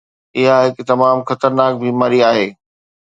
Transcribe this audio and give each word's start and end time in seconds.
اها 0.39 0.55
هڪ 0.63 0.77
تمام 0.91 1.17
خطرناڪ 1.29 1.71
بيماري 1.85 2.19
آهي. 2.31 2.47